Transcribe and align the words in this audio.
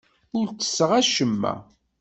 Ur 0.37 0.47
ttesseɣ 0.51 0.91
acemma. 0.99 1.53